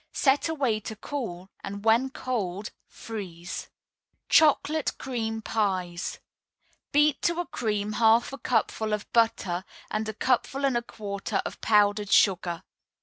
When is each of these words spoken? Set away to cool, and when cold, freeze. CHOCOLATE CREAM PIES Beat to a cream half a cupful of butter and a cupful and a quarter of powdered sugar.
Set 0.13 0.49
away 0.49 0.79
to 0.79 0.95
cool, 0.95 1.51
and 1.63 1.85
when 1.85 2.09
cold, 2.09 2.71
freeze. 2.87 3.69
CHOCOLATE 4.29 4.97
CREAM 4.97 5.43
PIES 5.43 6.17
Beat 6.91 7.21
to 7.21 7.39
a 7.39 7.45
cream 7.45 7.91
half 7.91 8.33
a 8.33 8.39
cupful 8.39 8.93
of 8.93 9.05
butter 9.13 9.63
and 9.91 10.09
a 10.09 10.13
cupful 10.15 10.65
and 10.65 10.75
a 10.75 10.81
quarter 10.81 11.39
of 11.45 11.61
powdered 11.61 12.09
sugar. 12.11 12.63